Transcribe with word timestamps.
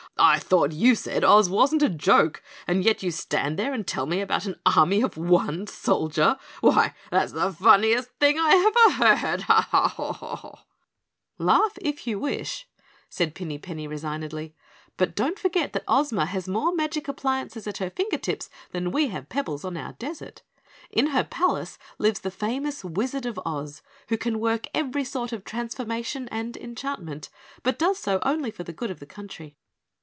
I 0.17 0.37
thought 0.37 0.71
you 0.71 0.93
said 0.93 1.23
Oz 1.23 1.49
wasn't 1.49 1.81
a 1.81 1.89
joke 1.89 2.43
and 2.67 2.83
yet 2.85 3.01
you 3.01 3.09
stand 3.09 3.57
there 3.57 3.73
and 3.73 3.87
tell 3.87 4.05
me 4.05 4.21
about 4.21 4.45
an 4.45 4.59
army 4.67 5.01
of 5.01 5.17
one 5.17 5.65
soldier. 5.65 6.37
Why, 6.59 6.93
that's 7.09 7.31
the 7.31 7.51
funniest 7.51 8.09
thing 8.19 8.37
I 8.37 8.51
ever 8.91 9.15
heard. 9.15 9.41
Ha, 9.43 9.67
haw, 9.71 10.11
haw!" 10.13 10.59
"Laugh 11.39 11.75
if 11.81 12.05
you 12.05 12.19
wish," 12.19 12.67
said 13.09 13.33
Pinny 13.33 13.57
Penny 13.57 13.87
resignedly, 13.87 14.53
"but 14.95 15.15
don't 15.15 15.39
forget 15.39 15.73
that 15.73 15.85
Ozma 15.87 16.27
has 16.27 16.47
more 16.47 16.75
magic 16.75 17.07
appliances 17.07 17.65
at 17.65 17.77
her 17.79 17.89
finger 17.89 18.17
tips 18.19 18.47
than 18.73 18.91
we 18.91 19.07
have 19.07 19.27
pebbles 19.27 19.65
on 19.65 19.75
our 19.75 19.93
desert. 19.93 20.43
In 20.91 21.07
her 21.07 21.23
palace 21.23 21.79
lives 21.97 22.19
the 22.19 22.29
famous 22.29 22.83
Wizard 22.85 23.25
of 23.25 23.39
Oz, 23.43 23.81
who 24.09 24.17
can 24.19 24.39
work 24.39 24.67
every 24.75 25.03
sort 25.05 25.31
of 25.31 25.43
transformation 25.43 26.27
and 26.29 26.55
enchantment, 26.57 27.29
but 27.63 27.79
does 27.79 27.97
so 27.97 28.19
only 28.21 28.51
for 28.51 28.63
the 28.63 28.73
good 28.73 28.91
of 28.91 28.99
the 28.99 29.07
country." 29.07 29.57